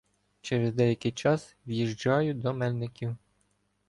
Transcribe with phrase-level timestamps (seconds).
[0.41, 3.15] Через деякий час в'їжджаю до Мельників.